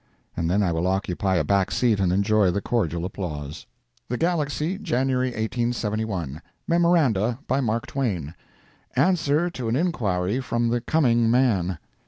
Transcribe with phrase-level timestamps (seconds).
[0.35, 3.67] And then I will occupy a back seat and enjoy the cordial applause.
[4.09, 7.37] THE GALAXY, January 1871 MEMORANDA.
[7.45, 8.33] BY MARK TWAIN.
[8.95, 11.77] ANSWER TO AN INQUIRY FROM THE COMING MAN.